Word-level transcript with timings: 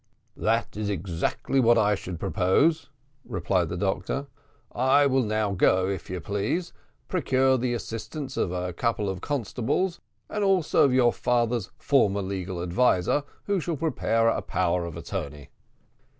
"That 0.37 0.75
is 0.75 0.89
exactly 0.89 1.59
what 1.59 1.77
I 1.77 1.93
should 1.93 2.19
propose," 2.19 2.89
replied 3.23 3.69
the 3.69 3.77
doctor. 3.77 4.25
"I 4.71 5.05
will 5.05 5.21
now 5.21 5.51
go, 5.51 5.87
if 5.89 6.09
you 6.09 6.19
please, 6.19 6.73
procure 7.07 7.55
the 7.55 7.75
assistance 7.75 8.35
of 8.35 8.51
a 8.51 8.73
couple 8.73 9.07
of 9.09 9.21
constables, 9.21 9.99
and 10.27 10.43
also 10.43 10.85
of 10.85 10.91
your 10.91 11.13
father's 11.13 11.69
former, 11.77 12.23
legal 12.23 12.63
adviser, 12.63 13.21
who 13.43 13.59
shall 13.59 13.77
prepare 13.77 14.27
a 14.27 14.41
power 14.41 14.85
of 14.85 14.97
attorney." 14.97 15.49